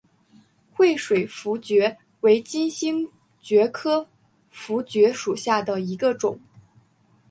[0.71, 3.07] 惠水茯蕨为金星
[3.39, 4.09] 蕨科
[4.51, 6.39] 茯蕨属下的一个种。